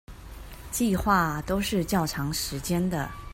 [0.71, 3.07] 計畫都是較長時間的